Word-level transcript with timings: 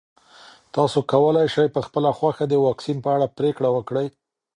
تاسو 0.75 0.99
کولی 1.11 1.45
شئ 1.53 1.67
په 1.75 1.81
خپله 1.87 2.09
خوښه 2.17 2.45
د 2.49 2.53
واکسین 2.65 2.97
په 3.05 3.09
اړه 3.15 3.27
پرېکړه 3.37 3.69
وکړئ. 3.75 4.07